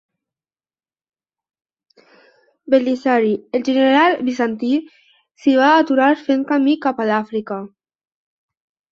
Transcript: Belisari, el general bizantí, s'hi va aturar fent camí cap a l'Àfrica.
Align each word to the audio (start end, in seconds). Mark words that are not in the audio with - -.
Belisari, 2.73 3.33
el 3.59 3.65
general 3.67 4.17
bizantí, 4.29 4.69
s'hi 5.43 5.53
va 5.59 5.67
aturar 5.83 6.07
fent 6.23 6.47
camí 6.53 6.75
cap 6.87 7.03
a 7.03 7.07
l'Àfrica. 7.11 7.59